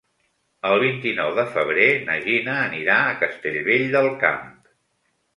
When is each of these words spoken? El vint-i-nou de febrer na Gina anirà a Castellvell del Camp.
El 0.67 0.79
vint-i-nou 0.83 1.33
de 1.39 1.43
febrer 1.57 1.85
na 2.07 2.15
Gina 2.23 2.55
anirà 2.69 2.95
a 3.09 3.19
Castellvell 3.25 3.85
del 3.97 4.09
Camp. 4.25 4.49